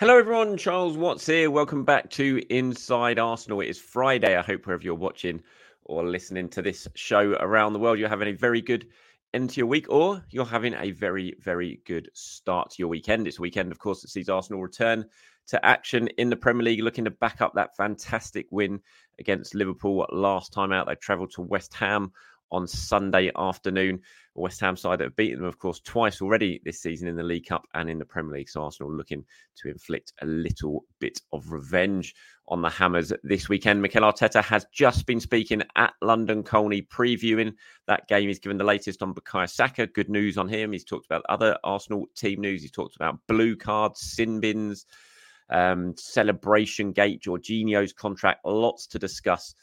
Hello, 0.00 0.16
everyone. 0.16 0.56
Charles 0.56 0.96
Watts 0.96 1.26
here. 1.26 1.50
Welcome 1.50 1.84
back 1.84 2.08
to 2.10 2.40
Inside 2.50 3.18
Arsenal. 3.18 3.62
It 3.62 3.66
is 3.66 3.80
Friday. 3.80 4.36
I 4.36 4.42
hope 4.42 4.64
wherever 4.64 4.84
you're 4.84 4.94
watching 4.94 5.42
or 5.86 6.06
listening 6.06 6.48
to 6.50 6.62
this 6.62 6.86
show 6.94 7.32
around 7.40 7.72
the 7.72 7.80
world, 7.80 7.98
you're 7.98 8.08
having 8.08 8.28
a 8.28 8.38
very 8.38 8.60
good 8.60 8.86
end 9.34 9.50
to 9.50 9.56
your 9.56 9.66
week 9.66 9.86
or 9.88 10.24
you're 10.30 10.44
having 10.44 10.74
a 10.74 10.92
very, 10.92 11.34
very 11.40 11.80
good 11.84 12.08
start 12.14 12.70
to 12.70 12.76
your 12.78 12.86
weekend. 12.86 13.26
It's 13.26 13.40
a 13.40 13.42
weekend, 13.42 13.72
of 13.72 13.80
course, 13.80 14.02
that 14.02 14.10
sees 14.10 14.28
Arsenal 14.28 14.62
return 14.62 15.04
to 15.48 15.66
action 15.66 16.06
in 16.16 16.30
the 16.30 16.36
Premier 16.36 16.62
League, 16.62 16.84
looking 16.84 17.06
to 17.06 17.10
back 17.10 17.40
up 17.40 17.54
that 17.54 17.76
fantastic 17.76 18.46
win 18.52 18.78
against 19.18 19.56
Liverpool 19.56 20.06
last 20.12 20.52
time 20.52 20.70
out. 20.70 20.86
They 20.86 20.94
travelled 20.94 21.32
to 21.32 21.42
West 21.42 21.74
Ham 21.74 22.12
on 22.50 22.66
Sunday 22.66 23.30
afternoon. 23.36 24.00
West 24.34 24.60
Ham 24.60 24.76
side 24.76 25.00
that 25.00 25.04
have 25.04 25.16
beaten 25.16 25.40
them, 25.40 25.48
of 25.48 25.58
course, 25.58 25.80
twice 25.80 26.22
already 26.22 26.60
this 26.64 26.80
season 26.80 27.08
in 27.08 27.16
the 27.16 27.22
League 27.22 27.46
Cup 27.46 27.66
and 27.74 27.90
in 27.90 27.98
the 27.98 28.04
Premier 28.04 28.38
League. 28.38 28.48
So 28.48 28.62
Arsenal 28.62 28.92
looking 28.92 29.24
to 29.56 29.68
inflict 29.68 30.12
a 30.22 30.26
little 30.26 30.84
bit 31.00 31.20
of 31.32 31.50
revenge 31.50 32.14
on 32.46 32.62
the 32.62 32.70
Hammers 32.70 33.12
this 33.24 33.48
weekend. 33.48 33.82
Mikel 33.82 34.02
Arteta 34.02 34.42
has 34.42 34.66
just 34.72 35.06
been 35.06 35.20
speaking 35.20 35.62
at 35.76 35.92
London 36.00 36.42
Colney, 36.42 36.82
previewing 36.82 37.52
that 37.86 38.08
game. 38.08 38.28
He's 38.28 38.38
given 38.38 38.58
the 38.58 38.64
latest 38.64 39.02
on 39.02 39.14
Bukayo 39.14 39.48
Saka. 39.48 39.86
Good 39.86 40.08
news 40.08 40.38
on 40.38 40.48
him. 40.48 40.72
He's 40.72 40.84
talked 40.84 41.06
about 41.06 41.24
other 41.28 41.58
Arsenal 41.64 42.06
team 42.16 42.40
news. 42.40 42.62
He's 42.62 42.70
talked 42.70 42.96
about 42.96 43.18
blue 43.26 43.56
cards, 43.56 44.00
sin 44.00 44.40
bins, 44.40 44.86
um, 45.50 45.94
celebration 45.96 46.92
gate, 46.92 47.22
Jorginho's 47.22 47.92
contract. 47.92 48.44
Lots 48.44 48.86
to 48.88 48.98
discuss 48.98 49.54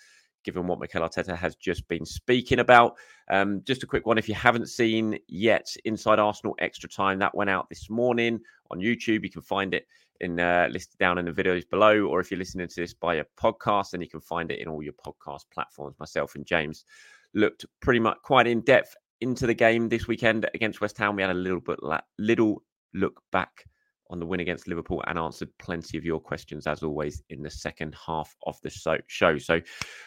given 0.45 0.67
what 0.67 0.79
Mikel 0.79 1.01
Arteta 1.01 1.35
has 1.35 1.56
just 1.56 1.85
been 1.89 2.06
speaking 2.06 2.59
about. 2.59 2.95
Um, 3.29 3.61
just 3.66 3.83
a 3.83 3.88
quick 3.88 4.06
one 4.06 4.17
if 4.17 4.29
you 4.29 4.35
haven't 4.35 4.67
seen 4.67 5.19
yet 5.28 5.67
Inside 5.83 6.19
Arsenal 6.19 6.56
Extra 6.59 6.88
Time, 6.88 7.19
that 7.19 7.35
went 7.35 7.50
out 7.50 7.67
this 7.67 7.89
morning 7.89 8.39
on 8.72 8.79
YouTube. 8.79 9.23
You 9.23 9.29
can 9.29 9.41
find 9.41 9.73
it 9.73 9.88
in 10.22 10.39
uh, 10.39 10.69
listed 10.72 10.97
down 10.97 11.17
in 11.17 11.25
the 11.25 11.31
videos 11.31 11.69
below, 11.69 12.06
or 12.06 12.22
if 12.22 12.31
you're 12.31 12.38
listening 12.38 12.69
to 12.69 12.81
this 12.81 12.94
by 12.94 13.16
a 13.16 13.25
podcast, 13.38 13.91
then 13.91 14.01
you 14.01 14.07
can 14.07 14.22
find 14.22 14.51
it 14.51 14.59
in 14.59 14.69
all 14.69 14.81
your 14.81 14.94
podcast 14.94 15.44
platforms. 15.53 15.95
Myself 16.00 16.35
and 16.35 16.45
James 16.45 16.85
looked 17.33 17.66
pretty 17.81 18.00
much 18.00 18.17
quite 18.23 18.47
in 18.47 18.62
depth 18.62 18.95
into 19.22 19.47
the 19.47 19.53
game 19.53 19.89
this 19.89 20.07
weekend 20.07 20.47
against 20.53 20.79
West 20.79 20.97
Ham. 21.00 21.16
We 21.16 21.23
had 21.23 21.31
a 21.31 21.33
little 21.33 21.59
bit 21.59 21.81
la- 21.81 22.00
little 22.17 22.63
look 22.94 23.22
back 23.31 23.66
on 24.09 24.19
the 24.19 24.25
win 24.25 24.39
against 24.39 24.67
Liverpool 24.67 25.03
and 25.07 25.17
answered 25.17 25.49
plenty 25.57 25.97
of 25.97 26.05
your 26.05 26.19
questions 26.19 26.67
as 26.67 26.83
always 26.83 27.23
in 27.29 27.41
the 27.41 27.49
second 27.49 27.95
half 27.95 28.35
of 28.45 28.59
the 28.61 28.69
show. 29.07 29.38
So 29.38 29.61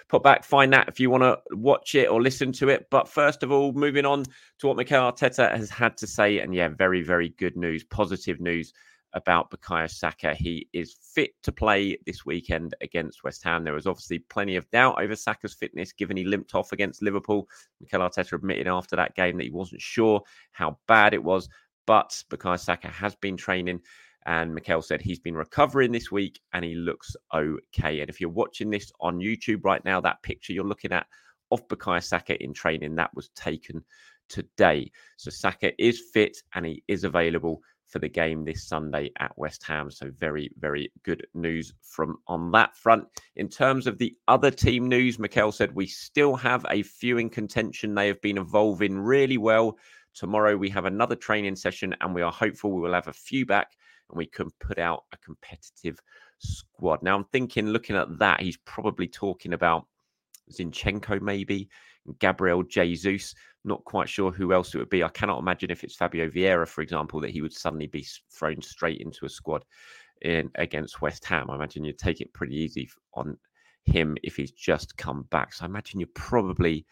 put 0.09 0.23
back, 0.23 0.45
find 0.45 0.73
that 0.73 0.89
if 0.89 1.01
you 1.01 1.11
want 1.11 1.25
to 1.25 1.39
watch 1.51 1.95
it 1.95 2.09
or 2.09 2.23
listen 2.23 2.53
to 2.53 2.69
it. 2.69 2.87
But 2.91 3.09
first 3.09 3.43
of 3.43 3.51
all, 3.51 3.73
moving 3.73 4.05
on 4.05 4.25
to 4.59 4.67
what 4.67 4.77
Mikel 4.77 5.01
Arteta 5.01 5.57
has 5.57 5.71
had 5.71 5.97
to 5.99 6.07
say. 6.07 6.39
And 6.39 6.55
yeah, 6.55 6.69
very, 6.69 7.03
very 7.03 7.31
good 7.39 7.57
news, 7.57 7.85
positive 7.85 8.41
news 8.41 8.73
about 9.15 9.51
Bukayo 9.51 9.91
Saka. 9.91 10.35
He 10.35 10.69
is 10.73 10.97
fit 11.15 11.31
to 11.43 11.51
play 11.51 11.99
this 12.07 12.27
weekend 12.27 12.75
against 12.81 13.25
West 13.25 13.43
Ham. 13.45 13.65
There 13.65 13.75
was 13.75 13.87
obviously 13.87 14.19
plenty 14.19 14.57
of 14.57 14.71
doubt 14.71 15.03
over 15.03 15.17
Saka's 15.17 15.55
fitness, 15.55 15.93
given 15.93 16.17
he 16.17 16.25
limped 16.25 16.55
off 16.55 16.73
against 16.73 17.03
Liverpool. 17.03 17.49
Mikel 17.81 18.01
Arteta 18.01 18.35
admitted 18.35 18.69
after 18.69 18.97
that 18.97 19.15
game 19.15 19.37
that 19.39 19.45
he 19.45 19.51
wasn't 19.51 19.81
sure 19.81 20.23
how 20.53 20.79
bad 20.87 21.15
it 21.15 21.25
was. 21.25 21.49
But 21.89 22.23
Bukayo 22.29 22.61
Saka 22.61 22.89
has 22.89 23.15
been 23.15 23.39
training, 23.39 23.81
and 24.27 24.55
Mikel 24.55 24.83
said 24.83 25.01
he's 25.01 25.19
been 25.19 25.35
recovering 25.35 25.91
this 25.91 26.13
week 26.13 26.39
and 26.53 26.63
he 26.63 26.75
looks 26.75 27.17
okay. 27.35 28.01
And 28.01 28.11
if 28.11 28.21
you're 28.21 28.29
watching 28.29 28.69
this 28.69 28.93
on 29.01 29.21
YouTube 29.21 29.65
right 29.65 29.83
now, 29.87 29.99
that 30.03 30.23
picture 30.23 30.53
you're 30.53 30.65
looking 30.65 30.93
at 30.93 31.07
of 31.51 31.67
Bukayo 31.67 32.05
Saka 32.05 32.41
in 32.45 32.53
training 32.53 32.95
that 32.97 33.15
was 33.15 33.31
taken 33.31 33.83
today. 34.29 34.93
So 35.17 35.31
Saka 35.31 35.73
is 35.83 36.03
fit 36.13 36.37
and 36.55 36.67
he 36.67 36.85
is 36.89 37.05
available 37.05 37.63
for 37.87 38.01
the 38.01 38.09
game 38.09 38.45
this 38.45 38.69
Sunday 38.69 39.11
at 39.19 39.33
West 39.39 39.65
Ham. 39.67 39.91
So 39.91 40.11
very, 40.11 40.51
very 40.59 40.93
good 41.05 41.27
news 41.33 41.73
from 41.81 42.19
on 42.27 42.51
that 42.53 42.77
front. 42.77 43.07
In 43.37 43.49
terms 43.49 43.87
of 43.87 43.97
the 43.97 44.15
other 44.29 44.51
team 44.51 44.89
news, 44.89 45.19
Mikel 45.19 45.53
said 45.53 45.75
we 45.75 45.87
still 45.87 46.37
have 46.37 46.67
a 46.69 46.83
few 46.83 47.17
in 47.17 47.31
contention. 47.31 47.95
They 47.95 48.09
have 48.09 48.21
been 48.21 48.37
evolving 48.37 48.99
really 48.99 49.39
well. 49.39 49.79
Tomorrow 50.19 50.57
we 50.57 50.69
have 50.71 50.85
another 50.85 51.15
training 51.15 51.55
session, 51.55 51.95
and 52.01 52.13
we 52.13 52.23
are 52.23 52.33
hopeful 52.33 52.73
we 52.73 52.81
will 52.81 52.93
have 52.93 53.07
a 53.07 53.13
few 53.13 53.47
back 53.47 53.77
and 54.11 54.19
we 54.19 54.27
can 54.27 54.51
put 54.59 54.79
out 54.81 55.05
a 55.13 55.17
competitive 55.19 56.01
squad. 56.39 57.05
Now 57.05 57.15
I'm 57.15 57.25
thinking, 57.27 57.69
looking 57.69 57.95
at 57.95 58.19
that, 58.19 58.41
he's 58.41 58.57
probably 58.65 59.07
talking 59.07 59.53
about 59.53 59.87
Zinchenko, 60.51 61.21
maybe 61.21 61.69
Gabriel 62.19 62.65
Jesus. 62.65 63.33
Not 63.65 63.85
quite 63.85 64.09
sure 64.09 64.33
who 64.33 64.53
else 64.53 64.75
it 64.75 64.79
would 64.79 64.91
be. 64.91 65.05
I 65.05 65.09
cannot 65.09 65.39
imagine 65.39 65.71
if 65.71 65.85
it's 65.85 65.95
Fabio 65.95 66.29
Vieira, 66.29 66.67
for 66.67 66.81
example, 66.81 67.21
that 67.21 67.31
he 67.31 67.41
would 67.41 67.53
suddenly 67.53 67.87
be 67.87 68.05
thrown 68.33 68.61
straight 68.61 69.01
into 69.01 69.25
a 69.25 69.29
squad 69.29 69.65
in 70.23 70.51
against 70.57 71.01
West 71.01 71.25
Ham. 71.27 71.49
I 71.49 71.55
imagine 71.55 71.85
you'd 71.85 71.99
take 71.99 72.21
it 72.21 72.33
pretty 72.33 72.57
easy 72.57 72.89
on 73.15 73.37
him 73.85 74.17
if 74.25 74.35
he's 74.35 74.51
just 74.51 74.97
come 74.97 75.29
back. 75.31 75.53
So 75.53 75.65
I 75.65 75.69
imagine 75.69 76.01
you're 76.01 76.09
probably 76.15 76.87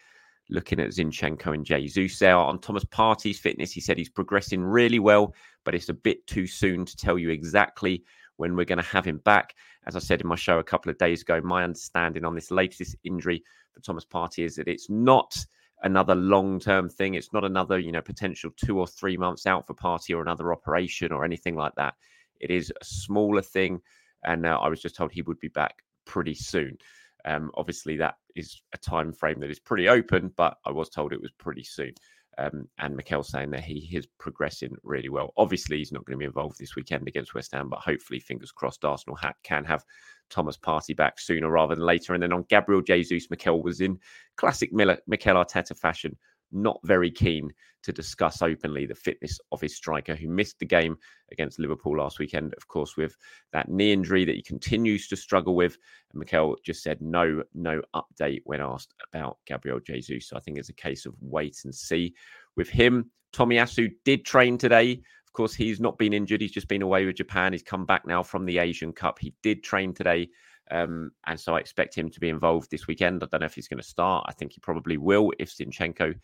looking 0.49 0.81
at 0.81 0.91
Zinchenko 0.91 1.55
and 1.55 1.65
Jesus 1.65 2.19
there. 2.19 2.37
On 2.37 2.59
Thomas 2.59 2.85
Partey's 2.85 3.39
fitness, 3.39 3.73
he 3.73 3.81
said 3.81 3.99
he's 3.99 4.09
progressing 4.09 4.63
really 4.63 4.99
well, 4.99 5.35
but 5.65 5.75
it's 5.75 5.89
a 5.89 5.95
bit 5.95 6.27
too 6.27 6.47
soon 6.47 6.85
to 6.85 6.97
tell 6.97 7.19
you 7.19 7.31
exactly 7.31 8.05
when 8.37 8.55
we're 8.55 8.65
going 8.65 8.79
to 8.79 8.85
have 8.85 9.05
him 9.05 9.19
back. 9.19 9.55
As 9.87 9.97
I 9.97 10.01
said 10.01 10.21
in 10.21 10.29
my 10.29 10.37
show 10.37 10.59
a 10.59 10.65
couple 10.65 10.91
of 10.91 10.99
days 10.99 11.23
ago, 11.23 11.41
my 11.43 11.65
understanding 11.65 12.25
on 12.25 12.35
this 12.35 12.51
latest 12.51 12.97
injury 13.05 13.43
for 13.73 13.81
Thomas 13.81 14.05
Partey 14.05 14.45
is 14.45 14.57
that 14.57 14.69
it's 14.69 14.91
not 14.91 15.37
another 15.83 16.15
long-term 16.15 16.89
thing. 16.89 17.15
It's 17.15 17.33
not 17.33 17.45
another, 17.45 17.79
you 17.79 17.93
know, 17.93 18.01
potential 18.01 18.51
two 18.57 18.79
or 18.79 18.87
three 18.87 19.17
months 19.17 19.47
out 19.47 19.67
for 19.67 19.75
Partey 19.75 20.17
or 20.17 20.23
another 20.23 20.53
operation 20.53 21.13
or 21.13 21.25
anything 21.25 21.57
like 21.57 21.75
that. 21.77 21.95
It 22.41 22.51
is 22.51 22.73
a 22.81 22.85
smaller 22.85 23.43
thing, 23.43 23.81
and 24.25 24.47
uh, 24.47 24.59
I 24.61 24.69
was 24.69 24.81
just 24.81 24.97
told 24.97 25.13
he 25.13 25.23
would 25.23 25.41
be 25.41 25.49
back 25.49 25.83
pretty 26.05 26.35
soon. 26.35 26.79
Um, 27.27 27.51
obviously, 27.55 27.97
that 27.99 28.15
is 28.35 28.63
a 28.73 28.79
time 28.79 29.13
frame 29.13 29.41
that 29.41 29.51
is 29.51 29.59
pretty 29.59 29.89
open, 29.89 30.33
but 30.37 30.57
I 30.65 30.71
was 30.71 30.89
told 30.89 31.13
it 31.13 31.21
was 31.21 31.33
pretty 31.33 31.65
soon. 31.65 31.93
Um, 32.39 32.69
and 32.79 32.95
Mikel 32.95 33.23
saying 33.23 33.51
that 33.53 33.65
he 33.65 33.89
is 33.93 34.07
progressing 34.19 34.77
really 34.83 35.09
well. 35.09 35.33
Obviously, 35.39 35.79
he's 35.79 35.93
not 35.93 36.05
going 36.05 36.17
to 36.17 36.19
be 36.19 36.27
involved 36.27 36.59
this 36.59 36.77
weekend 36.77 37.09
against 37.09 37.35
West 37.35 37.53
Ham, 37.53 37.71
but 37.71 37.81
hopefully, 37.81 38.21
fingers 38.21 38.53
crossed, 38.53 38.85
Arsenal 38.85 39.17
ha- 39.17 39.33
can 39.43 39.65
have 39.65 39.85
Thomas 40.29 40.59
Partey 40.59 40.95
back 40.95 41.19
sooner 41.19 41.51
rather 41.51 41.75
than 41.75 41.85
later. 41.85 42.13
And 42.15 42.23
then 42.23 42.33
on 42.33 42.45
Gabriel 42.49 42.83
Jesus, 42.83 43.31
Mikel 43.31 43.63
was 43.63 43.81
in 43.81 43.99
classic 44.37 44.73
Mikel 44.73 45.37
Arteta 45.37 45.77
fashion, 45.77 46.17
not 46.53 46.81
very 46.85 47.11
keen 47.11 47.53
to 47.87 47.93
discuss 47.93 48.43
openly 48.43 48.85
the 48.85 48.95
fitness 48.95 49.39
of 49.53 49.61
his 49.61 49.77
striker 49.77 50.17
who 50.17 50.29
missed 50.29 50.59
the 50.59 50.67
game 50.67 50.97
against 51.31 51.61
Liverpool 51.61 51.97
last 51.97 52.19
weekend, 52.19 52.53
of 52.57 52.67
course, 52.67 52.97
with 52.97 53.17
that 53.53 53.69
knee 53.69 53.93
injury 53.93 54.25
that 54.25 54.35
he 54.35 54.43
continues 54.43 55.07
to 55.07 55.17
struggle 55.17 55.55
with. 55.55 55.79
And 56.13 56.19
Mikel 56.19 56.57
just 56.65 56.83
said 56.83 57.01
no, 57.01 57.45
no 57.55 57.81
update 57.95 58.41
when 58.45 58.61
asked 58.61 58.93
about 59.13 59.39
Gabriel 59.47 59.79
Jesus. 59.79 60.29
So 60.29 60.37
I 60.37 60.41
think 60.41 60.59
it's 60.59 60.69
a 60.69 60.75
case 60.75 61.07
of 61.07 61.15
wait 61.21 61.59
and 61.65 61.75
see 61.75 62.15
with 62.57 62.69
him. 62.69 63.11
Tomiyasu 63.33 63.91
did 64.05 64.25
train 64.25 64.59
today. 64.59 65.01
Of 65.27 65.33
course, 65.33 65.55
he's 65.55 65.81
not 65.81 65.97
been 65.97 66.13
injured. 66.13 66.41
He's 66.41 66.51
just 66.51 66.69
been 66.69 66.83
away 66.83 67.05
with 67.05 67.17
Japan. 67.17 67.53
He's 67.53 67.63
come 67.63 67.87
back 67.87 68.05
now 68.05 68.23
from 68.23 68.47
the 68.47 68.59
Asian 68.59 68.93
Cup. 68.93 69.19
He 69.21 69.33
did 69.43 69.63
train 69.63 69.95
today. 69.95 70.29
Um, 70.71 71.13
and 71.27 71.39
so 71.39 71.55
I 71.55 71.61
expect 71.61 71.95
him 71.95 72.11
to 72.11 72.21
be 72.21 72.29
involved 72.29 72.71
this 72.71 72.87
weekend. 72.87 73.23
I 73.23 73.27
don't 73.27 73.41
know 73.41 73.47
if 73.47 73.55
he's 73.55 73.69
going 73.69 73.81
to 73.81 73.87
start. 73.87 74.27
I 74.29 74.33
think 74.33 74.53
he 74.53 74.61
probably 74.61 74.97
will 74.97 75.33
if 75.39 75.55
Zinchenko 75.55 76.15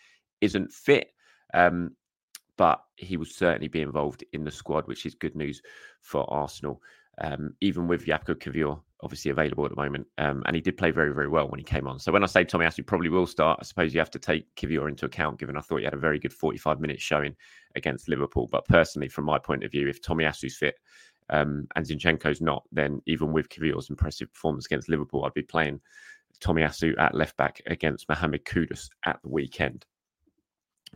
isn't 0.41 0.73
fit. 0.73 1.13
Um, 1.55 1.97
but 2.57 2.83
he 2.97 3.17
will 3.17 3.27
certainly 3.27 3.69
be 3.69 3.81
involved 3.81 4.25
in 4.33 4.45
the 4.45 4.51
squad, 4.51 4.87
which 4.87 5.07
is 5.07 5.15
good 5.15 5.35
news 5.35 5.63
for 6.01 6.31
Arsenal. 6.33 6.81
Um, 7.21 7.55
even 7.61 7.89
with 7.89 8.07
Jakub 8.07 8.37
Kiwior 8.37 8.81
obviously 9.03 9.31
available 9.31 9.65
at 9.65 9.71
the 9.71 9.77
moment, 9.77 10.07
um, 10.19 10.43
and 10.47 10.55
he 10.55 10.63
did 10.63 10.77
play 10.77 10.91
very, 10.91 11.13
very 11.13 11.29
well 11.29 11.49
when 11.49 11.59
he 11.59 11.65
came 11.65 11.89
on. 11.89 11.99
So 11.99 12.13
when 12.13 12.23
I 12.23 12.27
say 12.27 12.45
Tomiyasu 12.45 12.87
probably 12.87 13.09
will 13.09 13.27
start, 13.27 13.59
I 13.61 13.65
suppose 13.65 13.93
you 13.93 14.01
have 14.01 14.13
to 14.13 14.19
take 14.19 14.47
Kiwior 14.55 14.89
into 14.89 15.07
account, 15.07 15.39
given 15.39 15.57
I 15.57 15.61
thought 15.61 15.79
he 15.79 15.85
had 15.85 15.95
a 15.95 15.99
very 15.99 16.19
good 16.19 16.33
45 16.33 16.81
minutes 16.81 17.03
showing 17.03 17.35
against 17.75 18.09
Liverpool. 18.09 18.49
But 18.51 18.65
personally, 18.67 19.09
from 19.09 19.25
my 19.25 19.39
point 19.39 19.65
of 19.65 19.73
view, 19.73 19.89
if 19.89 20.01
Tomiyasu's 20.01 20.57
fit 20.57 20.77
um, 21.31 21.67
and 21.77 21.87
Zinchenko's 21.87 22.41
not, 22.41 22.65
then 22.73 23.03
even 23.07 23.33
with 23.33 23.49
Kiwior's 23.49 23.91
impressive 23.91 24.33
performance 24.33 24.67
against 24.67 24.89
Liverpool, 24.89 25.25
I'd 25.25 25.35
be 25.35 25.43
playing 25.43 25.81
Tomiyasu 26.41 26.99
at 26.99 27.15
left 27.15 27.37
back 27.37 27.61
against 27.67 28.09
Mohamed 28.09 28.45
Kudus 28.45 28.89
at 29.07 29.21
the 29.23 29.29
weekend. 29.29 29.85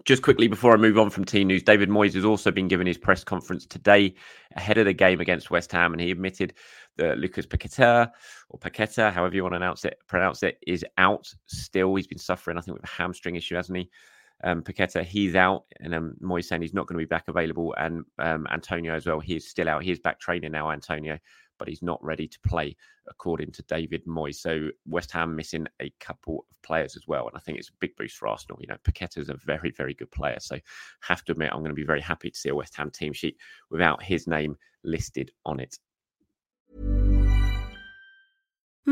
Just 0.04 0.22
quickly 0.22 0.46
before 0.46 0.74
I 0.74 0.76
move 0.76 0.98
on 0.98 1.08
from 1.08 1.24
team 1.24 1.48
news, 1.48 1.62
David 1.62 1.88
Moyes 1.88 2.12
has 2.14 2.24
also 2.24 2.50
been 2.50 2.68
given 2.68 2.86
his 2.86 2.98
press 2.98 3.24
conference 3.24 3.64
today 3.64 4.14
ahead 4.54 4.76
of 4.76 4.84
the 4.84 4.92
game 4.92 5.20
against 5.20 5.50
West 5.50 5.72
Ham, 5.72 5.92
and 5.92 6.00
he 6.00 6.10
admitted 6.10 6.52
that 6.96 7.18
Lucas 7.18 7.46
Paqueta 7.46 8.10
or 8.50 8.58
Paqueta, 8.58 9.10
however 9.10 9.34
you 9.34 9.42
want 9.42 9.52
to 9.52 9.56
announce 9.56 9.86
it, 9.86 9.98
pronounce 10.06 10.42
it, 10.42 10.58
is 10.66 10.84
out 10.98 11.32
still. 11.46 11.94
He's 11.94 12.06
been 12.06 12.18
suffering, 12.18 12.58
I 12.58 12.60
think, 12.60 12.74
with 12.74 12.84
a 12.84 12.94
hamstring 12.94 13.36
issue, 13.36 13.54
hasn't 13.54 13.78
he? 13.78 13.90
Um, 14.44 14.62
Paqueta, 14.62 15.02
he's 15.02 15.34
out, 15.34 15.64
and 15.80 15.94
um, 15.94 16.14
Moyes 16.22 16.44
saying 16.44 16.62
he's 16.62 16.74
not 16.74 16.86
going 16.86 16.98
to 16.98 17.04
be 17.04 17.08
back 17.08 17.24
available, 17.28 17.74
and 17.78 18.04
um, 18.18 18.46
Antonio 18.52 18.94
as 18.94 19.06
well. 19.06 19.20
He's 19.20 19.48
still 19.48 19.68
out. 19.68 19.82
He's 19.82 19.98
back 19.98 20.20
training 20.20 20.52
now, 20.52 20.70
Antonio 20.70 21.18
but 21.58 21.68
he's 21.68 21.82
not 21.82 22.02
ready 22.04 22.28
to 22.28 22.38
play, 22.40 22.76
according 23.08 23.52
to 23.52 23.62
David 23.62 24.04
Moyes. 24.06 24.36
So 24.36 24.68
West 24.86 25.10
Ham 25.12 25.34
missing 25.34 25.66
a 25.80 25.92
couple 26.00 26.46
of 26.50 26.62
players 26.62 26.96
as 26.96 27.06
well. 27.06 27.26
And 27.28 27.36
I 27.36 27.40
think 27.40 27.58
it's 27.58 27.68
a 27.68 27.80
big 27.80 27.96
boost 27.96 28.16
for 28.16 28.28
Arsenal. 28.28 28.58
You 28.60 28.68
know, 28.68 28.76
Paqueta 28.84 29.18
is 29.18 29.28
a 29.28 29.36
very, 29.44 29.70
very 29.70 29.94
good 29.94 30.10
player. 30.10 30.38
So 30.40 30.58
have 31.00 31.24
to 31.24 31.32
admit, 31.32 31.50
I'm 31.52 31.60
going 31.60 31.70
to 31.70 31.74
be 31.74 31.84
very 31.84 32.00
happy 32.00 32.30
to 32.30 32.38
see 32.38 32.48
a 32.48 32.54
West 32.54 32.76
Ham 32.76 32.90
team 32.90 33.12
sheet 33.12 33.36
without 33.70 34.02
his 34.02 34.26
name 34.26 34.56
listed 34.84 35.30
on 35.44 35.60
it. 35.60 35.76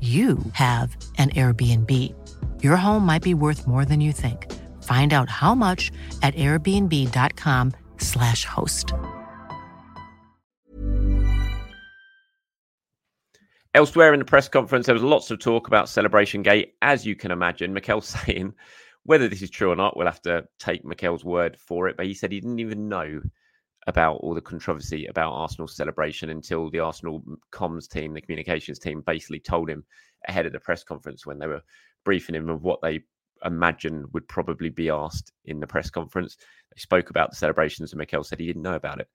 you 0.00 0.38
have 0.52 0.96
an 1.18 1.28
Airbnb. 1.30 2.14
Your 2.62 2.76
home 2.76 3.04
might 3.04 3.22
be 3.22 3.34
worth 3.34 3.66
more 3.66 3.84
than 3.84 4.00
you 4.00 4.12
think. 4.12 4.46
Find 4.84 5.12
out 5.12 5.28
how 5.28 5.54
much 5.54 5.92
at 6.22 6.34
airbnb.com/slash 6.36 8.46
host. 8.46 8.94
Elsewhere 13.74 14.14
in 14.14 14.18
the 14.18 14.24
press 14.24 14.48
conference, 14.48 14.86
there 14.86 14.94
was 14.94 15.04
lots 15.04 15.30
of 15.30 15.38
talk 15.38 15.68
about 15.68 15.88
Celebration 15.88 16.42
Gate, 16.42 16.74
as 16.82 17.06
you 17.06 17.14
can 17.14 17.30
imagine. 17.30 17.72
Mikel 17.74 18.00
saying 18.04 18.54
whether 19.04 19.28
this 19.28 19.42
is 19.42 19.50
true 19.50 19.70
or 19.70 19.76
not, 19.76 19.96
we'll 19.96 20.06
have 20.06 20.22
to 20.22 20.44
take 20.58 20.84
Mikel's 20.84 21.24
word 21.24 21.56
for 21.58 21.88
it. 21.88 21.96
But 21.96 22.06
he 22.06 22.14
said 22.14 22.32
he 22.32 22.40
didn't 22.40 22.58
even 22.58 22.88
know 22.88 23.20
about 23.86 24.16
all 24.16 24.34
the 24.34 24.40
controversy 24.40 25.06
about 25.06 25.32
Arsenal's 25.32 25.76
celebration 25.76 26.30
until 26.30 26.70
the 26.70 26.80
Arsenal 26.80 27.22
comms 27.52 27.88
team, 27.88 28.12
the 28.12 28.20
communications 28.20 28.78
team, 28.78 29.02
basically 29.06 29.40
told 29.40 29.70
him 29.70 29.84
ahead 30.28 30.46
of 30.46 30.52
the 30.52 30.60
press 30.60 30.84
conference 30.84 31.24
when 31.24 31.38
they 31.38 31.46
were 31.46 31.62
briefing 32.04 32.34
him 32.34 32.48
of 32.48 32.62
what 32.62 32.80
they 32.82 33.00
imagine 33.44 34.06
would 34.12 34.28
probably 34.28 34.68
be 34.68 34.90
asked 34.90 35.32
in 35.44 35.60
the 35.60 35.66
press 35.66 35.90
conference. 35.90 36.36
They 36.74 36.80
spoke 36.80 37.10
about 37.10 37.30
the 37.30 37.36
celebrations, 37.36 37.92
and 37.92 37.98
Mikel 37.98 38.22
said 38.22 38.38
he 38.38 38.46
didn't 38.46 38.62
know 38.62 38.74
about 38.76 39.00
it. 39.00 39.08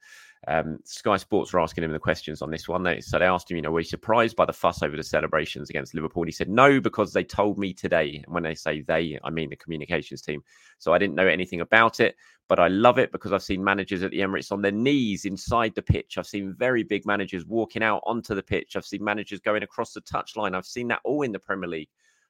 Um, 0.48 0.80
Sky 0.84 1.18
Sports 1.18 1.54
were 1.54 1.60
asking 1.60 1.84
him 1.84 1.92
the 1.92 2.00
questions 2.00 2.42
on 2.42 2.52
this 2.52 2.68
one. 2.68 2.84
They, 2.84 3.02
so 3.02 3.18
they 3.18 3.26
asked 3.26 3.50
him, 3.50 3.56
you 3.56 3.64
know, 3.64 3.72
were 3.72 3.80
you 3.80 3.86
surprised 3.86 4.36
by 4.36 4.46
the 4.46 4.54
fuss 4.54 4.84
over 4.84 4.96
the 4.96 5.04
celebrations 5.04 5.70
against 5.70 5.96
Liverpool? 5.96 6.24
And 6.24 6.28
he 6.28 6.34
said, 6.34 6.50
no, 6.50 6.80
because 6.80 7.14
they 7.14 7.24
told 7.24 7.58
me 7.58 7.74
today. 7.74 8.22
And 8.24 8.34
when 8.34 8.44
they 8.44 8.54
say 8.54 8.82
they, 8.82 9.18
I 9.24 9.30
mean 9.30 9.50
the 9.50 9.56
communications 9.56 10.22
team. 10.22 10.44
So 10.78 10.94
I 10.94 10.98
didn't 10.98 11.16
know 11.16 11.26
anything 11.26 11.62
about 11.62 12.00
it, 12.00 12.16
but 12.48 12.60
I 12.60 12.68
love 12.68 13.00
it 13.00 13.12
because 13.12 13.32
I've 13.32 13.42
seen 13.42 13.64
managers 13.64 14.04
at 14.04 14.12
the 14.12 14.20
Emirates 14.20 14.52
on 14.52 14.62
their 14.62 14.72
knees 14.72 15.26
inside 15.26 15.74
the 15.74 15.82
pitch. 15.82 16.18
I've 16.18 16.28
seen 16.28 16.54
very 16.54 16.84
big 16.84 17.06
managers 17.06 17.46
walking 17.46 17.82
out 17.82 18.04
onto 18.06 18.36
the 18.36 18.44
pitch. 18.44 18.76
I've 18.76 18.86
seen 18.86 19.04
managers 19.04 19.40
going 19.40 19.64
across 19.64 19.94
the 19.94 20.02
touchline. 20.02 20.54
I've 20.56 20.66
seen 20.68 20.90
that 20.90 21.02
all 21.04 21.24
in 21.24 21.32
the 21.32 21.40
Premier 21.40 21.70
League. 21.70 21.90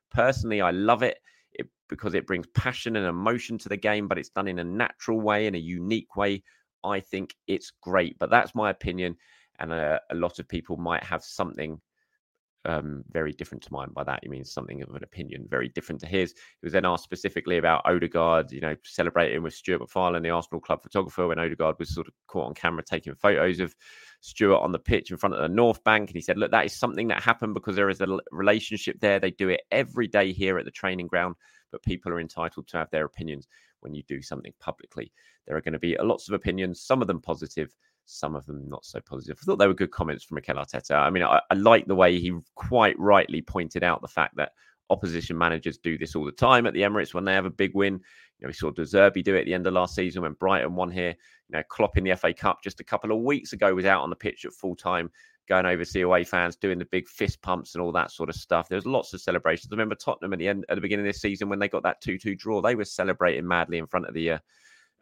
Personally, 0.10 0.62
I 0.62 0.72
love 0.72 1.04
it 1.04 1.06
it, 1.06 1.20
because 1.90 2.14
it 2.14 2.28
brings 2.28 2.48
passion 2.48 2.96
and 2.96 3.06
emotion 3.06 3.58
to 3.60 3.70
the 3.70 3.78
game, 3.78 4.08
but 4.08 4.18
it's 4.18 4.30
done 4.30 4.48
in 4.48 4.60
a 4.60 4.64
natural 4.64 5.20
way, 5.20 5.48
in 5.48 5.56
a 5.56 5.60
unique 5.60 6.16
way. 6.16 6.44
I 6.84 7.00
think 7.00 7.36
it's 7.48 7.72
great, 7.82 8.18
but 8.20 8.30
that's 8.30 8.56
my 8.56 8.70
opinion. 8.70 9.18
And 9.60 9.72
a, 9.72 10.02
a 10.12 10.16
lot 10.16 10.40
of 10.40 10.48
people 10.48 10.78
might 10.78 11.04
have 11.04 11.24
something 11.24 11.80
um, 12.66 13.04
very 13.12 13.32
different 13.32 13.64
to 13.64 13.74
mine. 13.74 13.90
By 13.94 14.04
that, 14.04 14.20
he 14.24 14.30
means 14.30 14.52
something 14.52 14.82
of 14.82 14.90
an 14.90 15.04
opinion 15.04 15.46
very 15.50 15.70
different 15.70 16.02
to 16.02 16.08
his. 16.08 16.32
He 16.32 16.66
was 16.66 16.74
then 16.74 16.86
asked 16.86 17.04
specifically 17.04 17.58
about 17.58 17.84
Odegaard, 17.86 18.52
you 18.52 18.62
know, 18.62 18.76
celebrating 18.84 19.44
with 19.44 19.54
Stuart 19.54 19.82
MacFarlane, 19.82 20.24
the 20.24 20.32
Arsenal 20.32 20.62
club 20.62 20.82
photographer, 20.82 21.28
when 21.28 21.40
Odegaard 21.40 21.76
was 21.80 21.94
sort 21.94 22.08
of 22.08 22.14
caught 22.28 22.48
on 22.48 22.54
camera 22.54 22.84
taking 22.84 23.16
photos 23.16 23.60
of 23.60 23.76
Stuart 24.22 24.62
on 24.62 24.72
the 24.72 24.80
pitch 24.80 25.12
in 25.12 25.18
front 25.18 25.36
of 25.36 25.42
the 25.42 25.48
North 25.48 25.84
Bank. 25.84 26.10
And 26.10 26.16
he 26.16 26.22
said, 26.22 26.38
look, 26.38 26.52
that 26.52 26.66
is 26.66 26.78
something 26.78 27.08
that 27.10 27.24
happened 27.24 27.54
because 27.54 27.76
there 27.76 27.90
is 27.90 28.02
a 28.02 28.20
relationship 28.32 29.00
there. 29.00 29.20
They 29.20 29.32
do 29.32 29.50
it 29.50 29.62
every 29.72 30.08
day 30.08 30.34
here 30.34 30.58
at 30.58 30.66
the 30.66 30.72
training 30.72 31.08
ground, 31.08 31.36
but 31.76 31.84
people 31.84 32.10
are 32.10 32.22
entitled 32.22 32.66
to 32.66 32.78
have 32.78 32.90
their 32.90 33.04
opinions 33.04 33.50
when 33.82 33.94
you 33.94 34.02
do 34.04 34.22
something 34.22 34.54
publicly. 34.62 35.12
There 35.46 35.58
are 35.58 35.62
going 35.62 35.74
to 35.74 35.80
be 35.80 35.98
uh, 35.98 36.06
lots 36.06 36.30
of 36.30 36.34
opinions, 36.34 36.80
some 36.80 37.02
of 37.02 37.08
them 37.08 37.20
positive, 37.20 37.76
some 38.06 38.34
of 38.34 38.46
them 38.46 38.70
not 38.70 38.86
so 38.86 39.02
positive. 39.02 39.38
I 39.38 39.44
thought 39.44 39.58
they 39.58 39.68
were 39.68 39.74
good 39.74 39.92
comments 39.92 40.24
from 40.24 40.36
Mikel 40.36 40.56
Arteta. 40.56 40.96
I 40.96 41.10
mean, 41.10 41.24
I, 41.24 41.42
I 41.52 41.56
like 41.56 41.86
the 41.86 41.94
way 41.94 42.18
he 42.18 42.34
quite 42.56 42.98
rightly 42.98 43.42
pointed 43.42 43.84
out 43.84 44.02
the 44.02 44.08
fact 44.08 44.38
that 44.38 44.54
opposition 44.90 45.38
managers 45.38 45.78
do 45.78 45.98
this 45.98 46.16
all 46.16 46.24
the 46.24 46.32
time 46.32 46.66
at 46.66 46.74
the 46.74 46.82
Emirates 46.82 47.14
when 47.14 47.26
they 47.26 47.34
have 47.34 47.46
a 47.46 47.50
big 47.50 47.76
win. 47.76 47.96
You 48.40 48.46
know, 48.46 48.48
we 48.48 48.54
saw 48.54 48.72
De 48.72 48.84
Zerbi 48.84 49.22
do 49.22 49.36
it 49.36 49.40
at 49.40 49.46
the 49.46 49.54
end 49.54 49.68
of 49.68 49.74
last 49.74 49.96
season 49.96 50.22
when 50.22 50.34
Brighton 50.34 50.76
won 50.76 50.92
here. 50.92 51.14
You 51.50 51.58
know, 51.58 51.64
Klopp 51.68 51.98
in 51.98 52.06
the 52.06 52.16
FA 52.16 52.34
Cup 52.34 52.60
just 52.64 52.80
a 52.80 52.86
couple 52.86 53.12
of 53.12 53.22
weeks 53.22 53.52
ago 53.52 53.76
was 53.76 53.86
out 53.86 54.02
on 54.02 54.10
the 54.10 54.16
pitch 54.16 54.46
at 54.46 54.54
full 54.54 54.78
time 54.78 55.12
going 55.48 55.66
over 55.66 55.86
to 55.86 56.02
away 56.02 56.24
fans, 56.24 56.56
doing 56.56 56.80
the 56.80 56.86
big 56.86 57.08
fist 57.08 57.42
pumps 57.42 57.76
and 57.76 57.82
all 57.82 57.92
that 57.92 58.12
sort 58.12 58.30
of 58.30 58.36
stuff. 58.36 58.68
There 58.68 58.78
was 58.78 58.86
lots 58.86 59.14
of 59.14 59.22
celebrations. 59.22 59.72
I 59.72 59.76
remember 59.76 59.96
Tottenham 59.96 60.34
at 60.34 60.40
the 60.40 60.48
end 60.48 60.66
at 60.70 60.76
the 60.76 60.82
beginning 60.82 61.06
of 61.06 61.14
this 61.14 61.22
season 61.22 61.50
when 61.50 61.60
they 61.60 61.68
got 61.68 61.84
that 61.84 62.02
2-2 62.02 62.38
draw, 62.38 62.62
they 62.62 62.76
were 62.76 62.86
celebrating 62.86 63.48
madly 63.48 63.78
in 63.78 63.88
front 63.88 64.08
of 64.08 64.14
the 64.14 64.32
uh, 64.32 64.38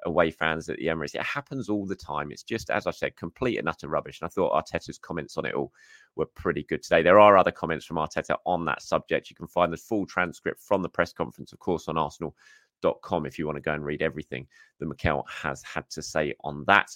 away 0.06 0.32
fans 0.32 0.70
at 0.70 0.78
the 0.78 0.88
Emirates. 0.88 1.16
It 1.16 1.24
happens 1.24 1.70
all 1.70 1.86
the 1.86 1.96
time. 1.96 2.32
It's 2.32 2.44
just, 2.44 2.70
as 2.70 2.88
I 2.88 2.92
said, 2.92 3.16
complete 3.16 3.58
and 3.58 3.70
utter 3.70 3.88
rubbish. 3.88 4.22
And 4.22 4.28
I 4.28 4.30
thought 4.30 4.54
Arteta's 4.54 4.98
comments 4.98 5.38
on 5.38 5.46
it 5.46 5.56
all 5.56 5.72
were 6.16 6.26
pretty 6.26 6.64
good 6.64 6.84
today. 6.84 7.02
There 7.02 7.20
are 7.20 7.38
other 7.38 7.52
comments 7.52 7.86
from 7.86 7.98
Arteta 7.98 8.38
on 8.46 8.66
that 8.66 8.82
subject. 8.82 9.30
You 9.30 9.36
can 9.36 9.48
find 9.48 9.72
the 9.72 9.78
full 9.78 10.06
transcript 10.06 10.62
from 10.62 10.82
the 10.82 10.90
press 10.90 11.14
conference, 11.14 11.54
of 11.54 11.60
course, 11.60 11.88
on 11.88 11.98
arsenal.com 11.98 13.26
if 13.26 13.40
you 13.40 13.46
want 13.46 13.58
to 13.58 13.62
go 13.62 13.74
and 13.74 13.86
read 13.86 14.02
everything 14.02 14.48
that 14.80 14.88
Mikel 14.88 15.26
has 15.30 15.64
had 15.64 15.90
to 15.92 16.02
say 16.02 16.34
on 16.44 16.64
that. 16.68 16.96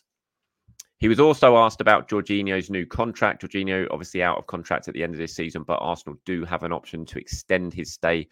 He 0.99 1.07
was 1.07 1.19
also 1.19 1.57
asked 1.57 1.79
about 1.79 2.09
Jorginho's 2.09 2.69
new 2.69 2.85
contract. 2.85 3.43
Jorginho, 3.43 3.87
obviously 3.91 4.23
out 4.23 4.37
of 4.37 4.47
contract 4.47 4.87
at 4.87 4.95
the 4.95 5.03
end 5.03 5.13
of 5.13 5.19
this 5.19 5.35
season, 5.35 5.63
but 5.63 5.79
Arsenal 5.79 6.17
do 6.25 6.43
have 6.43 6.63
an 6.63 6.73
option 6.73 7.05
to 7.05 7.19
extend 7.19 7.73
his 7.73 7.93
stay 7.93 8.27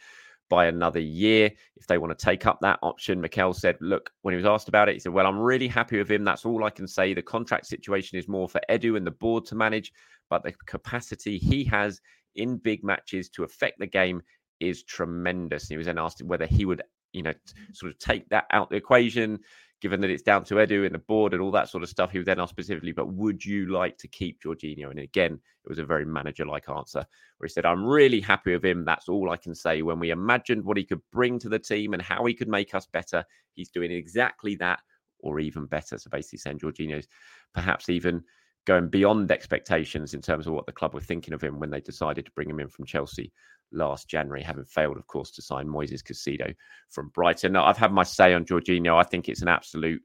by 0.50 0.65
another 0.65 1.00
year 1.00 1.51
if 1.75 1.88
they 1.88 1.98
want 1.98 2.17
to 2.17 2.25
take 2.25 2.45
up 2.45 2.60
that 2.62 2.79
option. 2.81 3.22
Mikel 3.22 3.53
said, 3.53 3.77
Look, 3.81 4.12
when 4.22 4.34
he 4.34 4.38
was 4.38 4.45
asked 4.45 4.67
about 4.67 4.89
it, 4.89 4.93
he 4.93 5.00
said, 5.00 5.13
Well, 5.13 5.27
I'm 5.27 5.39
really 5.39 5.67
happy 5.67 5.98
with 5.98 6.10
him. 6.10 6.24
That's 6.24 6.45
all 6.45 6.63
I 6.63 6.69
can 6.69 6.88
say. 6.88 7.13
The 7.13 7.22
contract 7.22 7.67
situation 7.67 8.17
is 8.17 8.27
more 8.27 8.50
for 8.50 8.62
Edu 8.69 8.98
and 8.98 9.05
the 9.05 9.12
board 9.12 9.45
to 9.45 9.55
manage, 9.55 9.91
but 10.29 10.43
the 10.43 10.53
capacity 10.65 11.38
he 11.38 11.63
has 11.65 12.01
in 12.36 12.57
big 12.57 12.84
matches 12.84 13.29
to 13.29 13.43
affect 13.43 13.79
the 13.79 13.88
game 13.88 14.22
is 14.60 14.84
tremendous. 14.84 15.67
He 15.67 15.77
was 15.77 15.88
then 15.88 15.98
asked 15.98 16.22
whether 16.24 16.45
he 16.45 16.65
would, 16.65 16.81
you 17.13 17.24
know, 17.24 17.34
sort 17.74 17.91
of 17.91 18.00
take 18.00 18.27
that 18.29 18.45
out 18.51 18.69
the 18.69 18.75
equation, 18.75 19.39
given 19.82 20.01
that 20.01 20.10
it's 20.10 20.24
down 20.24 20.44
to 20.46 20.55
Edu 20.55 20.86
and 20.86 20.96
the 20.96 21.00
board 21.00 21.34
and 21.34 21.41
all 21.41 21.51
that 21.51 21.70
sort 21.70 21.84
of 21.84 21.89
stuff. 21.89 22.12
He 22.12 22.17
was 22.17 22.25
then 22.25 22.39
asked 22.39 22.51
specifically, 22.51 22.91
but 22.91 23.12
would 23.13 23.44
you 23.44 23.67
like 23.67 23.98
to 23.98 24.08
keep 24.08 24.41
Jorginho? 24.41 24.89
And 24.89 25.00
again, 25.00 25.34
it 25.34 25.70
was 25.70 25.79
a 25.79 25.86
very 25.86 26.05
manager 26.05 26.46
like 26.46 26.70
answer 26.70 27.05
where 27.38 27.48
he 27.48 27.51
said, 27.51 27.65
I'm 27.65 27.86
really 27.86 28.22
happy 28.22 28.53
with 28.53 28.63
him. 28.63 28.86
That's 28.86 29.10
all 29.10 29.29
I 29.29 29.38
can 29.38 29.53
say. 29.53 29.82
When 29.82 30.00
we 30.00 30.12
imagined 30.12 30.63
what 30.63 30.77
he 30.77 30.86
could 30.86 31.01
bring 31.12 31.39
to 31.39 31.50
the 31.50 31.60
team 31.60 31.94
and 31.94 32.01
how 32.01 32.25
he 32.25 32.34
could 32.34 32.48
make 32.48 32.74
us 32.74 32.88
better, 32.88 33.24
he's 33.53 33.70
doing 33.70 33.91
exactly 33.91 34.55
that 34.55 34.79
or 35.20 35.39
even 35.39 35.65
better. 35.65 35.98
So 35.98 36.10
basically 36.10 36.39
saying 36.39 36.60
Jorginho's 36.60 37.08
perhaps 37.53 37.89
even 37.89 38.24
going 38.65 38.89
beyond 38.89 39.31
expectations 39.31 40.13
in 40.13 40.22
terms 40.22 40.48
of 40.48 40.53
what 40.53 40.65
the 40.65 40.72
club 40.72 40.93
were 40.93 41.01
thinking 41.01 41.34
of 41.34 41.43
him 41.43 41.60
when 41.60 41.69
they 41.69 41.81
decided 41.81 42.25
to 42.25 42.31
bring 42.31 42.50
him 42.50 42.60
in 42.60 42.67
from 42.67 42.86
Chelsea 42.86 43.31
last 43.72 44.07
January, 44.07 44.41
having 44.41 44.65
failed, 44.65 44.98
of 44.98 45.07
course, 45.07 45.31
to 45.31 45.41
sign 45.41 45.67
Moises 45.67 46.03
Caicedo 46.03 46.53
from 46.89 47.10
Brighton. 47.10 47.53
Now, 47.53 47.65
I've 47.65 47.77
had 47.77 47.91
my 47.91 48.03
say 48.03 48.34
on 48.34 48.45
Jorginho. 48.45 49.00
I 49.00 49.03
think 49.03 49.29
it's 49.29 49.41
an 49.41 49.48
absolute 49.48 50.01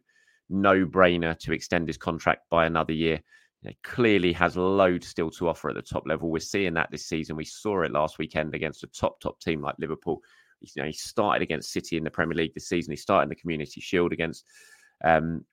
no-brainer 0.49 1.39
to 1.39 1.53
extend 1.53 1.89
his 1.89 1.97
contract 1.97 2.43
by 2.51 2.67
another 2.67 2.93
year. 2.93 3.21
He 3.63 3.77
clearly 3.85 4.33
has 4.33 4.57
loads 4.57 5.07
still 5.07 5.31
to 5.33 5.49
offer 5.49 5.69
at 5.69 5.77
the 5.77 5.83
top 5.83 6.05
level. 6.07 6.31
We're 6.31 6.41
seeing 6.41 6.75
that 6.75 6.91
this 6.91 7.07
season. 7.07 7.37
We 7.37 7.45
saw 7.45 7.83
it 7.83 7.93
last 7.93 8.19
weekend 8.19 8.55
against 8.55 8.83
a 8.83 8.87
top, 8.87 9.21
top 9.21 9.39
team 9.41 9.61
like 9.61 9.75
Liverpool. 9.79 10.23
You 10.63 10.83
know, 10.83 10.87
he 10.87 10.93
started 10.93 11.43
against 11.43 11.73
City 11.73 11.97
in 11.97 12.05
the 12.05 12.11
Premier 12.11 12.37
League 12.37 12.55
this 12.55 12.69
season. 12.69 12.93
He 12.93 12.97
started 12.97 13.25
in 13.25 13.29
the 13.29 13.35
Community 13.35 13.81
Shield 13.81 14.13
against 14.13 14.47
um, 15.05 15.45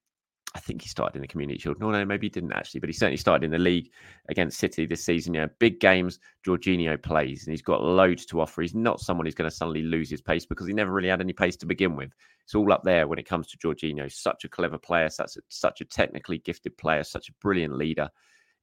I 0.55 0.59
think 0.59 0.81
he 0.81 0.87
started 0.87 1.15
in 1.15 1.21
the 1.21 1.27
Community 1.27 1.59
Shield. 1.59 1.79
No, 1.79 1.91
no, 1.91 2.05
maybe 2.05 2.27
he 2.27 2.31
didn't 2.31 2.53
actually, 2.53 2.79
but 2.79 2.89
he 2.89 2.93
certainly 2.93 3.17
started 3.17 3.43
in 3.45 3.51
the 3.51 3.59
league 3.59 3.91
against 4.29 4.57
City 4.57 4.85
this 4.85 5.03
season. 5.03 5.33
Yeah, 5.33 5.47
big 5.59 5.79
games, 5.79 6.19
Jorginho 6.45 7.01
plays, 7.01 7.45
and 7.45 7.51
he's 7.51 7.61
got 7.61 7.83
loads 7.83 8.25
to 8.27 8.39
offer. 8.39 8.61
He's 8.61 8.73
not 8.73 9.01
someone 9.01 9.25
who's 9.25 9.35
going 9.35 9.49
to 9.49 9.55
suddenly 9.55 9.83
lose 9.83 10.09
his 10.09 10.21
pace 10.21 10.45
because 10.45 10.65
he 10.65 10.73
never 10.73 10.91
really 10.91 11.09
had 11.09 11.21
any 11.21 11.33
pace 11.33 11.57
to 11.57 11.65
begin 11.65 11.95
with. 11.95 12.11
It's 12.43 12.55
all 12.55 12.71
up 12.71 12.83
there 12.83 13.07
when 13.07 13.19
it 13.19 13.27
comes 13.27 13.47
to 13.47 13.57
Jorginho. 13.57 14.11
Such 14.11 14.45
a 14.45 14.49
clever 14.49 14.77
player, 14.77 15.09
such 15.09 15.35
a, 15.35 15.41
such 15.49 15.81
a 15.81 15.85
technically 15.85 16.37
gifted 16.37 16.77
player, 16.77 17.03
such 17.03 17.29
a 17.29 17.33
brilliant 17.41 17.75
leader. 17.75 18.09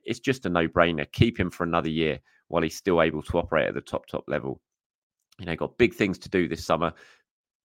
It's 0.05 0.21
just 0.21 0.47
a 0.47 0.49
no-brainer. 0.49 1.11
Keep 1.13 1.39
him 1.39 1.51
for 1.51 1.65
another 1.65 1.91
year 1.91 2.19
while 2.49 2.63
he's 2.63 2.77
still 2.77 3.03
able 3.03 3.23
to 3.23 3.39
operate 3.39 3.69
at 3.69 3.75
the 3.75 3.81
top, 3.83 4.07
top 4.07 4.25
level. 4.27 4.61
You 5.39 5.47
know, 5.47 5.57
got 5.57 5.79
big 5.79 5.95
things 5.95 6.19
to 6.21 6.29
do 6.31 6.49
this 6.49 6.65
summer 6.65 6.93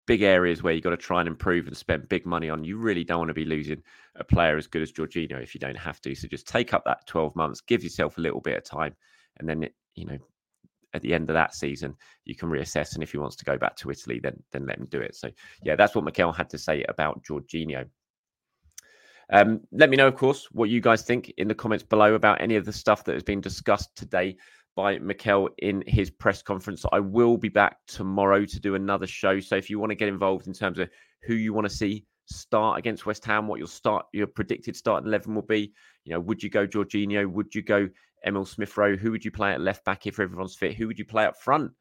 big 0.09 0.23
areas 0.23 0.63
where 0.63 0.73
you've 0.73 0.83
got 0.83 0.89
to 0.89 0.97
try 0.97 1.19
and 1.19 1.27
improve 1.27 1.67
and 1.67 1.77
spend 1.77 2.09
big 2.09 2.25
money 2.25 2.49
on. 2.49 2.63
You 2.63 2.77
really 2.77 3.03
don't 3.03 3.19
want 3.19 3.29
to 3.29 3.35
be 3.35 3.45
losing 3.45 3.83
a 4.15 4.23
player 4.23 4.57
as 4.57 4.65
good 4.65 4.81
as 4.81 4.91
Jorginho 4.91 5.39
if 5.39 5.53
you 5.53 5.59
don't 5.59 5.77
have 5.77 6.01
to. 6.01 6.15
So 6.15 6.27
just 6.27 6.47
take 6.47 6.73
up 6.73 6.83
that 6.85 7.05
12 7.05 7.35
months, 7.35 7.61
give 7.61 7.83
yourself 7.83 8.17
a 8.17 8.21
little 8.21 8.41
bit 8.41 8.57
of 8.57 8.63
time, 8.63 8.95
and 9.37 9.47
then, 9.47 9.61
it, 9.61 9.75
you 9.93 10.05
know, 10.05 10.17
at 10.95 11.03
the 11.03 11.13
end 11.13 11.29
of 11.29 11.35
that 11.35 11.53
season, 11.53 11.95
you 12.25 12.33
can 12.33 12.49
reassess. 12.49 12.95
And 12.95 13.03
if 13.03 13.11
he 13.11 13.19
wants 13.19 13.35
to 13.35 13.45
go 13.45 13.55
back 13.55 13.75
to 13.75 13.91
Italy, 13.91 14.19
then 14.19 14.41
then 14.51 14.65
let 14.65 14.79
him 14.79 14.87
do 14.89 14.99
it. 14.99 15.15
So 15.15 15.29
yeah, 15.61 15.75
that's 15.75 15.93
what 15.93 16.03
Mikel 16.03 16.31
had 16.31 16.49
to 16.49 16.57
say 16.57 16.83
about 16.89 17.23
Jorginho. 17.23 17.85
Um, 19.31 19.61
let 19.71 19.91
me 19.91 19.97
know, 19.97 20.07
of 20.07 20.15
course, 20.15 20.47
what 20.51 20.71
you 20.71 20.81
guys 20.81 21.03
think 21.03 21.31
in 21.37 21.47
the 21.47 21.53
comments 21.53 21.83
below 21.83 22.15
about 22.15 22.41
any 22.41 22.55
of 22.55 22.65
the 22.65 22.73
stuff 22.73 23.03
that 23.03 23.13
has 23.13 23.21
been 23.21 23.41
discussed 23.41 23.95
today 23.95 24.37
by 24.79 24.98
Mikel 24.98 25.50
in 25.57 25.83
his 25.88 26.09
press 26.09 26.41
conference. 26.41 26.86
I 26.93 27.01
will 27.01 27.36
be 27.36 27.50
back 27.50 27.75
tomorrow 27.86 28.45
to 28.45 28.59
do 28.62 28.75
another 28.75 29.07
show. 29.07 29.41
So 29.41 29.57
if 29.57 29.69
you 29.69 29.77
want 29.77 29.89
to 29.89 29.95
get 29.95 30.07
involved 30.07 30.48
in 30.48 30.53
terms 30.53 30.79
of 30.79 30.89
who 31.24 31.33
you 31.33 31.51
want 31.51 31.67
to 31.67 31.75
see 31.75 32.05
start 32.27 32.79
against 32.79 33.05
West 33.05 33.25
Ham, 33.25 33.45
what 33.45 33.59
your 33.59 33.67
start 33.67 34.05
your 34.13 34.27
predicted 34.27 34.77
starting 34.77 35.05
eleven 35.05 35.36
will 35.36 35.41
be, 35.41 35.74
you 36.05 36.13
know, 36.13 36.19
would 36.21 36.41
you 36.41 36.50
go 36.50 36.65
Jorginho? 36.65 37.29
Would 37.29 37.53
you 37.53 37.62
go 37.62 37.89
Emile 38.25 38.45
Smith 38.45 38.77
Rowe? 38.77 38.95
Who 38.95 39.12
would 39.12 39.25
you 39.25 39.31
play 39.31 39.51
at 39.51 39.59
left 39.59 39.83
back 39.83 40.07
if 40.07 40.17
everyone's 40.17 40.55
fit? 40.55 40.75
Who 40.75 40.88
would 40.88 40.98
you 40.98 41.03
play 41.03 41.25
up 41.25 41.38
front 41.38 41.74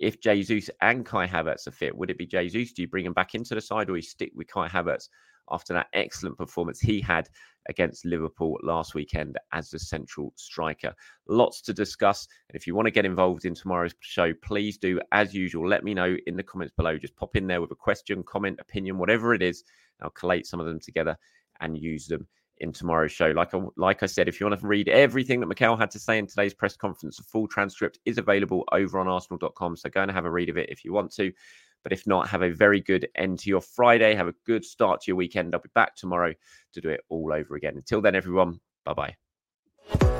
if 0.00 0.20
Jesus 0.20 0.68
and 0.80 1.06
Kai 1.06 1.28
Havertz 1.28 1.68
are 1.68 1.72
fit? 1.72 1.96
Would 1.96 2.10
it 2.10 2.18
be 2.18 2.26
Jesus? 2.26 2.72
Do 2.72 2.82
you 2.82 2.88
bring 2.88 3.06
him 3.06 3.12
back 3.12 3.36
into 3.36 3.54
the 3.54 3.60
side 3.60 3.90
or 3.90 3.94
you 3.96 4.02
stick 4.02 4.32
with 4.34 4.48
Kai 4.48 4.66
Havertz 4.66 5.08
after 5.50 5.72
that 5.74 5.88
excellent 5.92 6.38
performance 6.38 6.80
he 6.80 7.00
had 7.00 7.28
against 7.68 8.04
Liverpool 8.04 8.58
last 8.62 8.94
weekend 8.94 9.38
as 9.52 9.70
the 9.70 9.78
central 9.78 10.32
striker. 10.36 10.94
Lots 11.28 11.60
to 11.62 11.72
discuss. 11.72 12.26
And 12.48 12.56
if 12.56 12.66
you 12.66 12.74
want 12.74 12.86
to 12.86 12.92
get 12.92 13.04
involved 13.04 13.44
in 13.44 13.54
tomorrow's 13.54 13.94
show, 14.00 14.32
please 14.42 14.78
do, 14.78 15.00
as 15.12 15.34
usual, 15.34 15.68
let 15.68 15.84
me 15.84 15.94
know 15.94 16.16
in 16.26 16.36
the 16.36 16.42
comments 16.42 16.74
below. 16.76 16.98
Just 16.98 17.16
pop 17.16 17.36
in 17.36 17.46
there 17.46 17.60
with 17.60 17.70
a 17.70 17.76
question, 17.76 18.22
comment, 18.22 18.58
opinion, 18.60 18.98
whatever 18.98 19.34
it 19.34 19.42
is. 19.42 19.64
I'll 20.02 20.10
collate 20.10 20.46
some 20.46 20.60
of 20.60 20.66
them 20.66 20.80
together 20.80 21.16
and 21.60 21.76
use 21.76 22.06
them 22.06 22.26
in 22.58 22.72
tomorrow's 22.72 23.12
show. 23.12 23.28
Like 23.28 23.54
I, 23.54 23.62
like 23.76 24.02
I 24.02 24.06
said, 24.06 24.28
if 24.28 24.38
you 24.38 24.46
want 24.46 24.60
to 24.60 24.66
read 24.66 24.88
everything 24.88 25.40
that 25.40 25.46
Mikel 25.46 25.76
had 25.76 25.90
to 25.92 25.98
say 25.98 26.18
in 26.18 26.26
today's 26.26 26.54
press 26.54 26.76
conference, 26.76 27.16
the 27.16 27.22
full 27.24 27.48
transcript 27.48 27.98
is 28.04 28.18
available 28.18 28.64
over 28.72 28.98
on 29.00 29.08
arsenal.com. 29.08 29.76
So 29.76 29.88
go 29.88 30.02
and 30.02 30.10
have 30.10 30.26
a 30.26 30.30
read 30.30 30.50
of 30.50 30.56
it 30.56 30.70
if 30.70 30.84
you 30.84 30.92
want 30.92 31.12
to. 31.14 31.32
But 31.82 31.92
if 31.92 32.06
not, 32.06 32.28
have 32.28 32.42
a 32.42 32.50
very 32.50 32.80
good 32.80 33.08
end 33.14 33.38
to 33.40 33.50
your 33.50 33.60
Friday. 33.60 34.14
Have 34.14 34.28
a 34.28 34.34
good 34.46 34.64
start 34.64 35.00
to 35.02 35.10
your 35.10 35.16
weekend. 35.16 35.54
I'll 35.54 35.60
be 35.60 35.70
back 35.74 35.96
tomorrow 35.96 36.34
to 36.74 36.80
do 36.80 36.90
it 36.90 37.00
all 37.08 37.32
over 37.32 37.56
again. 37.56 37.76
Until 37.76 38.00
then, 38.00 38.14
everyone, 38.14 38.60
bye 38.84 38.94
bye. 38.94 40.19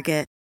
Target. 0.01 0.40